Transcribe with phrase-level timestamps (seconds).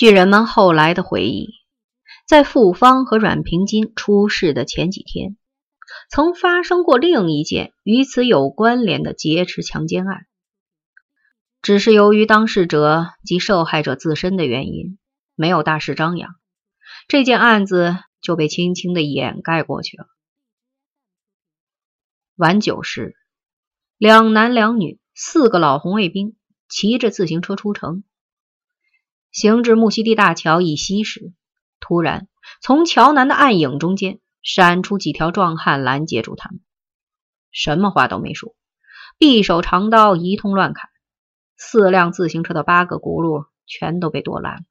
[0.00, 1.50] 据人们后来的回忆，
[2.26, 5.36] 在傅芳和阮平金出事的前几天，
[6.08, 10.26] 曾发生过另一件与此有关联的劫持强奸案。
[11.60, 14.98] 只是由于当事者及受害者自身的原因，
[15.34, 16.34] 没有大肆张扬，
[17.06, 20.06] 这件案子就被轻轻的掩盖过去了。
[22.36, 23.16] 晚九时，
[23.98, 26.36] 两男两女四个老红卫兵
[26.70, 28.02] 骑着自行车出城，
[29.32, 31.32] 行至木樨地大桥以西时，
[31.78, 32.28] 突然
[32.60, 36.60] 从桥南的暗影中间闪出几条壮汉，拦截住他们，
[37.52, 38.54] 什么话都没说，
[39.18, 40.90] 匕首长刀一通乱砍。
[41.56, 44.64] 四辆自行车的八个轱辘全都被剁烂，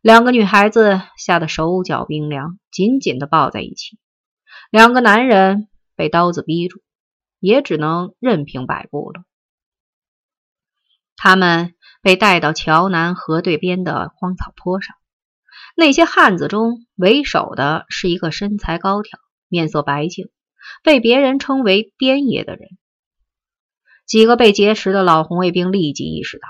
[0.00, 3.98] 两个女孩子吓得手脚冰凉，紧紧的抱在一起。
[4.70, 6.80] 两个男人被刀子逼住，
[7.38, 9.24] 也只能任凭摆布了。
[11.16, 14.96] 他们被带到桥南河对边的荒草坡上，
[15.76, 19.18] 那些汉子中为首的是一个身材高挑、
[19.48, 20.30] 面色白净，
[20.82, 22.68] 被别人称为边爷的人。
[24.06, 26.48] 几个被劫持的老红卫兵立即意识到，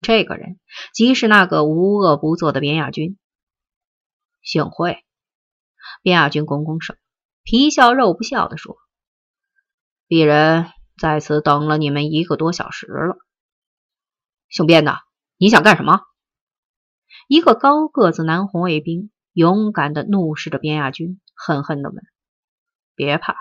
[0.00, 0.58] 这个人
[0.94, 3.18] 即是那个无恶不作的边亚军。
[4.40, 5.04] 幸会，
[6.02, 6.94] 边亚军拱拱手，
[7.42, 8.78] 皮笑肉不笑地说
[10.08, 13.18] ：“鄙人在此等了你们一个多小时了。”
[14.48, 14.98] 姓边的，
[15.36, 16.00] 你想干什么？
[17.28, 22.02] 一个高个子男红卫兵勇敢地怒视着边亚军，恨恨地问
[22.94, 23.36] ：“别怕，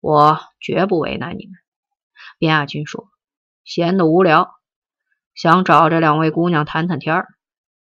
[0.00, 1.54] 我绝不为难你们。”
[2.38, 3.08] 边亚军说
[3.64, 4.54] ：“闲得无聊，
[5.34, 7.28] 想找这两位姑娘谈谈天儿，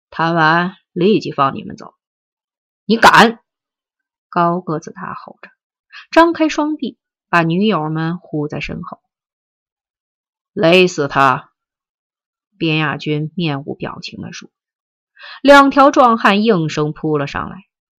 [0.09, 1.93] 谈完立即放你们走。”
[2.85, 3.39] 你敢！
[4.29, 5.49] 高个子大吼着，
[6.11, 9.01] 张开双臂，把女友们护在身后。
[10.53, 11.51] 勒死他！
[12.57, 14.49] 边亚军面无表情地说。
[15.41, 17.57] 两条壮汉应声扑了上来，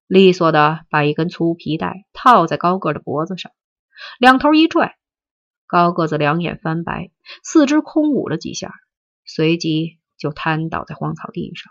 [0.08, 3.52] 利索的把一根粗皮带套在高个的脖子上，
[4.20, 4.98] 两头一拽。
[5.66, 7.12] 高个子两眼翻白，
[7.44, 8.74] 四肢空舞了几下，
[9.26, 11.70] 随即就瘫倒在荒草地上。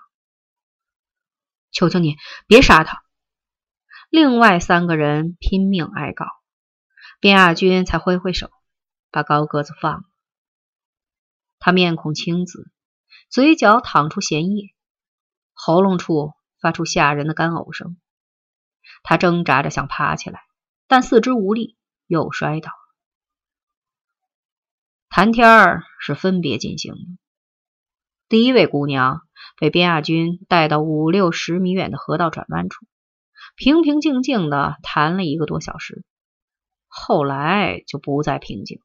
[1.73, 3.03] 求求你别杀他！
[4.11, 6.27] 另外三个人拼命哀告，
[7.21, 8.51] 边亚军才挥挥手，
[9.11, 10.03] 把高个子放了。
[11.59, 12.71] 他面孔青紫，
[13.29, 14.75] 嘴角淌出咸液，
[15.53, 17.97] 喉咙处发出吓人的干呕声。
[19.03, 20.41] 他挣扎着想爬起来，
[20.87, 21.77] 但四肢无力，
[22.07, 22.71] 又摔倒。
[25.09, 27.01] 谈天儿是分别进行的。
[28.29, 29.23] 第一位姑娘
[29.59, 32.87] 被边亚军带到五六十米远的河道转弯处，
[33.57, 36.05] 平平静静的谈了一个多小时。
[36.87, 38.81] 后来就不再平静，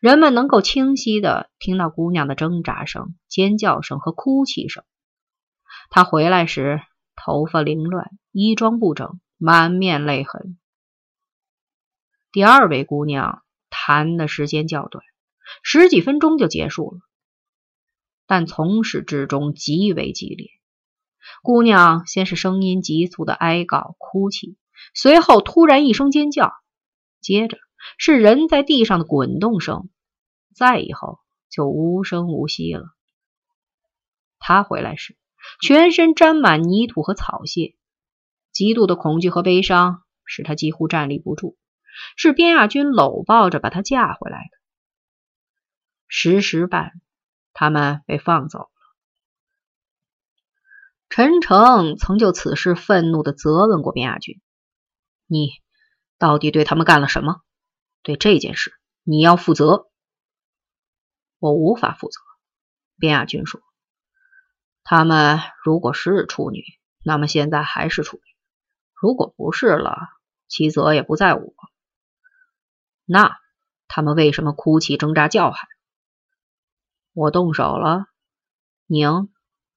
[0.00, 4.84] 人们能够清晰的听到姑娘的挣扎声、尖叫声和哭泣声。
[5.90, 6.80] 她回来时
[7.16, 10.58] 头发凌乱，衣装不整，满面泪痕。
[12.32, 15.04] 第二位姑娘谈的时间较短。
[15.64, 17.00] 十几分钟就结束了，
[18.28, 20.48] 但从始至终极为激烈。
[21.42, 24.56] 姑娘先是声音急促的哀告、哭泣，
[24.94, 26.52] 随后突然一声尖叫，
[27.20, 27.58] 接着
[27.98, 29.88] 是人在地上的滚动声，
[30.54, 31.18] 再以后
[31.48, 32.86] 就无声无息了。
[34.38, 35.16] 他回来时，
[35.60, 37.76] 全身沾满泥土和草屑，
[38.52, 41.56] 极度的恐惧和悲伤使他几乎站立不住，
[42.16, 44.58] 是边亚军搂抱着把他架回来的。
[46.08, 46.92] 十时半，
[47.52, 48.70] 他们被放走了。
[51.08, 54.40] 陈诚曾就此事愤怒的责问过边亚军
[55.26, 55.50] ：“你
[56.18, 57.42] 到底对他们干了什么？
[58.02, 58.72] 对这件事，
[59.02, 59.90] 你要负责。”
[61.38, 62.20] 我无法负责，
[62.98, 63.62] 边亚军说
[64.84, 66.62] ：“他们如果是处女，
[67.02, 68.22] 那么现在还是处女；
[68.94, 69.96] 如果不是了，
[70.48, 71.54] 其责也不在我。
[73.04, 73.38] 那
[73.88, 75.68] 他们为什么哭泣、挣扎、叫喊？”
[77.12, 78.06] 我动手了，
[78.86, 79.30] 拧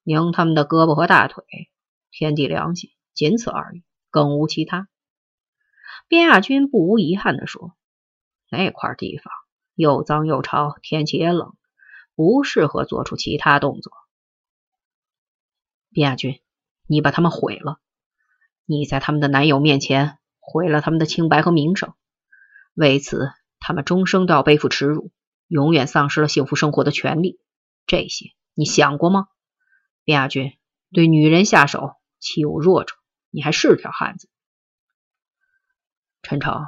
[0.03, 1.43] 拧他们的胳膊和大腿，
[2.11, 4.87] 天地良心，仅此而已，更无其他。
[6.07, 7.75] 边亚军不无遗憾地说
[8.57, 9.33] ：“那块地方
[9.75, 11.55] 又脏又潮，天气也冷，
[12.15, 13.91] 不适合做出其他动作。”
[15.91, 16.39] 边亚军，
[16.88, 17.79] 你把他们毁了，
[18.65, 21.94] 你在他们的男友面前毁了他们的清白和名声，
[22.73, 25.11] 为此他们终生都要背负耻辱。
[25.47, 27.39] 永远丧失了幸福生活的权利，
[27.85, 29.27] 这些你想过吗？
[30.03, 30.57] 边亚军
[30.91, 32.95] 对女人下手欺侮弱者，
[33.29, 34.29] 你还是条汉子？
[36.23, 36.65] 陈诚，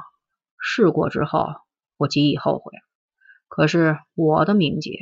[0.60, 1.48] 试过之后，
[1.96, 2.72] 我极已后悔。
[3.48, 5.00] 可是我的名节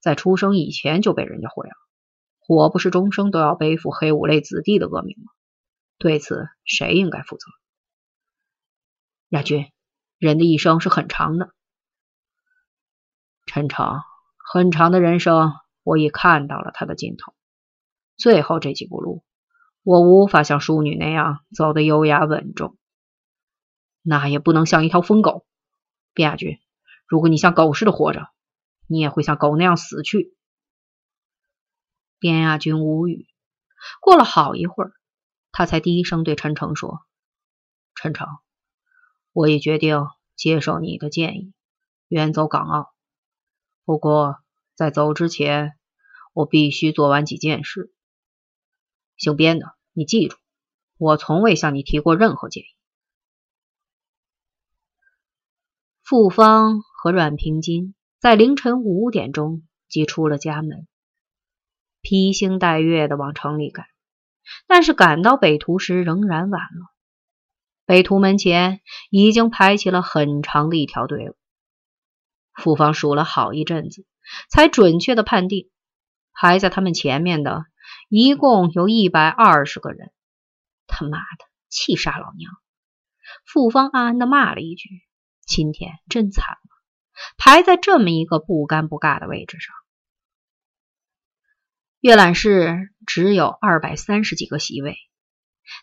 [0.00, 1.74] 在出生以前就被人家毁了，
[2.48, 5.32] 我不是终生都要背负黑五类子弟的恶名吗？
[5.98, 7.44] 对此，谁应该负责？
[9.28, 9.70] 亚军，
[10.18, 11.50] 人的一生是很长的。
[13.46, 14.00] 陈诚，
[14.52, 15.52] 很长的人生，
[15.82, 17.34] 我已看到了他的尽头。
[18.16, 19.24] 最后这几步路，
[19.82, 22.76] 我无法像淑女那样走得优雅稳重，
[24.02, 25.46] 那也不能像一条疯狗。
[26.14, 26.60] 卞亚军，
[27.08, 28.28] 如果你像狗似的活着，
[28.86, 30.36] 你也会像狗那样死去。
[32.20, 33.26] 卞亚军无语。
[34.00, 34.92] 过了好一会儿，
[35.50, 37.00] 他才低声对陈诚说
[37.94, 38.28] ：“陈诚，
[39.32, 40.06] 我已决定
[40.36, 41.52] 接受你的建议，
[42.08, 42.94] 远走港澳。
[43.84, 44.38] 不过
[44.74, 45.76] 在走之前，
[46.32, 47.92] 我必须做完几件事。
[49.16, 50.36] 姓边的，你记住，
[50.96, 52.66] 我从未向你提过任何建议。”
[56.06, 60.86] 傅芳和阮平金在凌晨五点钟即出了家门。
[62.02, 63.86] 披星戴月的往城里赶，
[64.66, 66.94] 但是赶到北图时仍然晚了。
[67.86, 71.36] 北图门前已经排起了很长的一条队伍。
[72.52, 74.04] 傅芳数了好一阵子，
[74.50, 75.70] 才准确的判定，
[76.34, 77.64] 排在他们前面的
[78.10, 80.12] 一共有一百二十个人。
[80.86, 82.52] 他妈的，气杀老娘！
[83.46, 84.90] 傅芳暗暗的骂了一句
[85.46, 86.70] ：“今天真惨了，
[87.36, 89.74] 排在这么一个不尴不尬的位置上。”
[92.00, 94.96] 阅览室只有二百三十几个席位，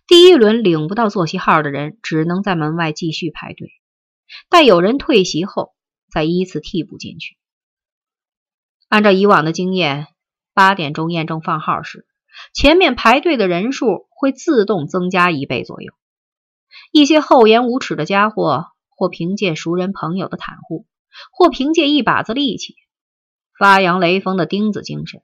[0.06, 3.72] 第一轮领不到坐席号的人只能在门外继续排队，
[4.50, 5.74] 待有人退席后
[6.12, 7.38] 再依次替补进去。
[8.88, 10.08] 按照以往的经验，
[10.54, 12.06] 八点钟验证放号时，
[12.54, 15.94] 前面排队的人数会自动增加一倍左右。
[16.92, 18.66] 一些厚颜无耻的家伙，
[19.02, 20.86] 或凭借熟人朋友的袒护，
[21.32, 22.76] 或凭借一把子力气，
[23.58, 25.24] 发扬雷锋的钉子精神。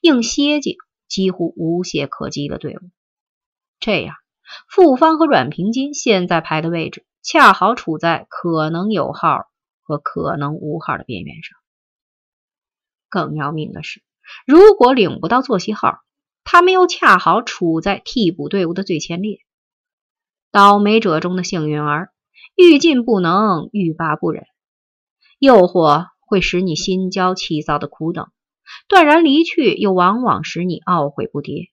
[0.00, 0.76] 硬歇进
[1.08, 2.78] 几乎无懈可击的队伍，
[3.80, 4.14] 这样，
[4.68, 9.46] 傅芳和阮平金现在排的位置恰好处在可能有号
[9.82, 11.58] 和可能无号的边缘上。
[13.08, 14.04] 更要命的是，
[14.46, 15.98] 如果领不到坐席号，
[16.44, 19.40] 他们又恰好处在替补队伍的最前列。
[20.52, 22.12] 倒霉者中的幸运儿，
[22.54, 24.46] 欲进不能，欲罢不忍，
[25.38, 28.30] 诱惑会使你心焦气躁的苦等。
[28.88, 31.70] 断然离去，又往往使你懊悔不迭。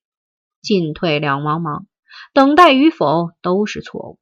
[0.62, 1.86] 进退两茫茫，
[2.34, 4.20] 等待与否都是错误。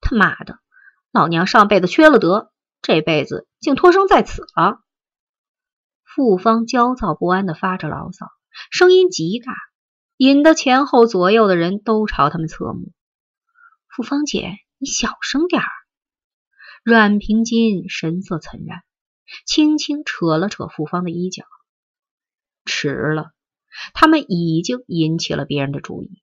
[0.00, 0.58] 他妈的，
[1.12, 2.50] 老娘上辈子缺了德，
[2.80, 4.80] 这辈子竟托生在此了。
[6.04, 8.26] 傅芳焦躁不安的发着牢骚，
[8.70, 9.52] 声音极大，
[10.16, 12.90] 引得前后左右的人都朝他们侧目。
[13.98, 15.68] 傅芳姐，你小声点儿。
[16.84, 18.84] 阮平金神色沉然。
[19.44, 21.42] 轻轻扯了扯傅芳的衣角，
[22.64, 23.32] 迟了，
[23.94, 26.22] 他们已经引起了别人的注意。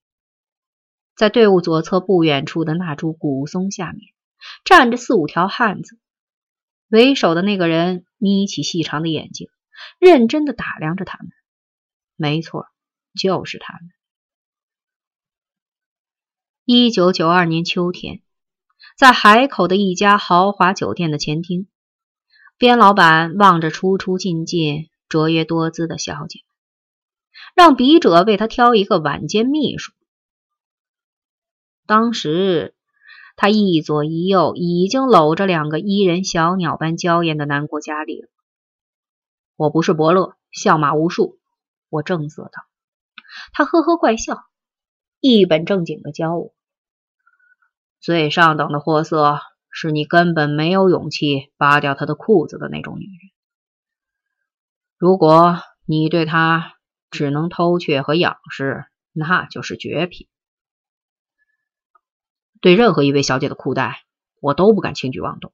[1.17, 4.13] 在队伍左侧不远处的那株古松下面，
[4.63, 5.99] 站着四五条汉子。
[6.87, 9.49] 为首的那个人眯起细长的眼睛，
[9.99, 11.27] 认真的打量着他们。
[12.15, 12.67] 没错，
[13.19, 13.89] 就是他们。
[16.67, 18.23] 一九九二年秋天，
[18.97, 21.67] 在海口的一家豪华酒店的前厅。
[22.57, 26.39] 边老板望着出出进进、卓越多姿的小姐，
[27.53, 29.93] 让笔者为他挑一个晚间秘书。
[31.85, 32.73] 当时
[33.35, 38.27] 他一左一右已经搂着两个伊人小鸟般娇艳的南国佳丽了。
[39.55, 41.37] 我不是伯乐，相马无数。
[41.89, 42.63] 我正色道。
[43.53, 44.45] 他呵呵怪笑，
[45.19, 46.53] 一本正经的教我
[47.99, 49.39] 最上等的货色。
[49.77, 53.33] 是你根本没有勇气扒掉他的裤子的那种女人。
[54.95, 56.77] 如果你对他
[57.11, 60.29] 只能偷窃和仰视，那就是绝品。
[62.61, 64.05] 对任何一位小姐的裤带，
[64.39, 65.51] 我都不敢轻举妄动。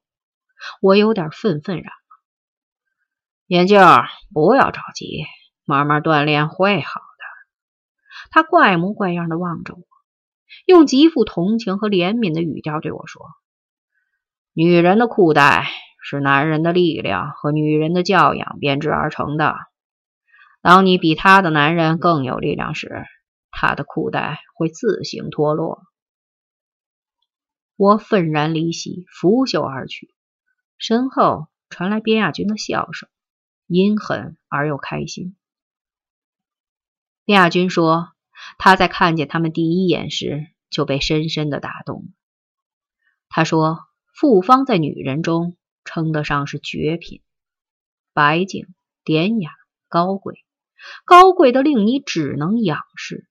[0.80, 1.92] 我有点愤愤然。
[3.48, 3.80] 眼镜，
[4.32, 5.24] 不要着急，
[5.64, 7.00] 慢慢锻炼会好。
[8.30, 9.82] 他怪模怪样的望着我，
[10.66, 13.22] 用极富同情和怜悯的语调对我说。
[14.52, 15.66] 女人的裤带
[16.02, 19.56] 是男人的力量和女人的教养编织而成的。
[20.60, 23.04] 当你比他的男人更有力量时，
[23.50, 25.82] 他的裤带会自行脱落。
[27.76, 30.14] 我愤然离席，拂袖而去，
[30.78, 33.08] 身后传来边亚军的笑声，
[33.66, 35.36] 阴狠而又开心。
[37.24, 38.11] 边亚军说
[38.58, 42.08] ：“他在看见他们第一眼时就被深深的打动了。”
[43.28, 43.78] 他说。
[44.14, 47.22] 傅芳在女人中称得上是绝品，
[48.12, 48.66] 白净、
[49.04, 49.50] 典雅、
[49.88, 50.44] 高贵，
[51.06, 53.26] 高贵的令你只能仰视。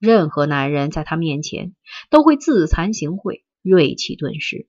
[0.00, 1.76] 任何男人在他面前
[2.10, 4.68] 都会自惭形秽，锐气顿失。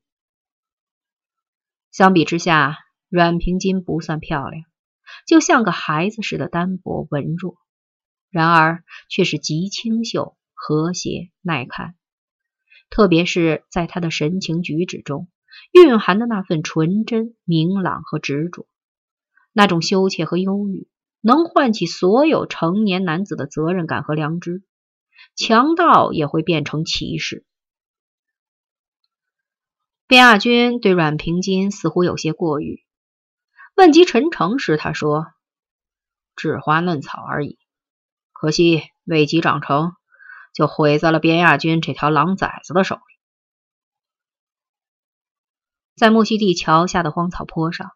[1.91, 2.77] 相比之下，
[3.09, 4.63] 阮平金不算漂亮，
[5.25, 7.57] 就像个孩子似的单薄文弱，
[8.35, 11.95] 然而却是极清秀、和谐、耐看。
[12.89, 15.29] 特别是在他的神情举止中，
[15.71, 18.67] 蕴含的那份纯真、明朗和执着，
[19.53, 20.89] 那种羞怯和忧郁，
[21.21, 24.63] 能唤起所有成年男子的责任感和良知。
[25.37, 27.45] 强盗也会变成骑士。
[30.09, 32.83] 卞亚军对阮平金似乎有些过誉。
[33.77, 35.27] 问及陈诚时，他说
[36.35, 37.57] ：“稚花嫩草而已，
[38.35, 39.93] 可惜未及长成。”
[40.55, 43.01] 就毁在了边亚军这条狼崽子的手里。
[45.97, 47.91] 在木樨地桥下的荒草坡上，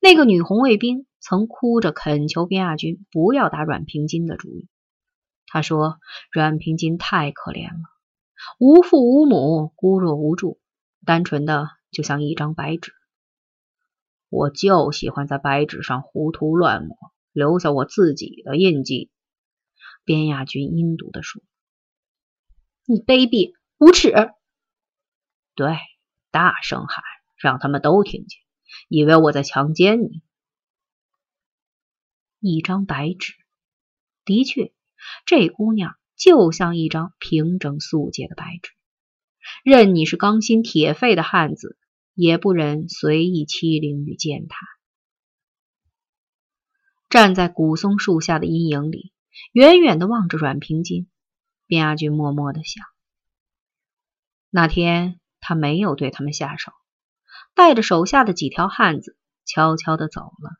[0.00, 4.66] 那个女红卫兵曾哭着恳求边亚军不要打阮平金的主意。
[5.46, 5.98] 他说
[6.32, 7.90] ：“阮平金太可怜了，
[8.58, 10.58] 无父无母，孤弱无助，
[11.04, 12.94] 单纯的就像一张白纸。
[14.30, 16.96] 我就喜欢在白纸上胡涂乱抹，
[17.32, 19.10] 留下我自己的印记。”
[20.10, 21.40] 边亚军阴毒的说。
[22.84, 24.10] 你卑鄙无耻！
[25.54, 25.76] 对，
[26.32, 27.04] 大声喊，
[27.36, 28.40] 让他们都听见，
[28.88, 30.24] 以为我在强奸你。
[32.40, 33.34] 一张白纸，
[34.24, 34.72] 的确，
[35.26, 38.72] 这姑娘就像一张平整素洁的白纸，
[39.62, 41.78] 任你是钢心铁肺的汉子，
[42.14, 44.66] 也不忍随意欺凌与践踏。
[47.08, 49.12] 站在古松树下的阴影里，
[49.52, 51.08] 远远的望着阮平金。
[51.66, 52.84] 边阿军默默的想，
[54.50, 56.72] 那天他没有对他们下手，
[57.54, 60.50] 带着手下的几条汉子悄悄的走了。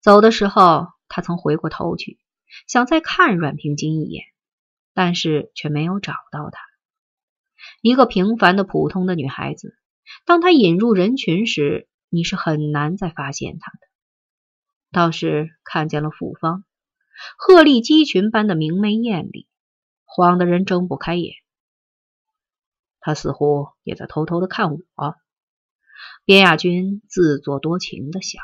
[0.00, 2.18] 走的时候，他曾回过头去，
[2.66, 4.24] 想再看阮平金一眼，
[4.94, 6.58] 但是却没有找到他。
[7.80, 9.78] 一个平凡的普通的女孩子，
[10.24, 13.78] 当她引入人群时，你是很难再发现她的。
[14.90, 16.64] 倒是看见了傅芳，
[17.36, 19.46] 鹤立鸡群般的明媚艳丽。
[20.10, 21.34] 晃得人睁不开眼，
[22.98, 24.78] 他似乎也在偷偷的看我。
[26.24, 28.42] 边亚军自作多情的想。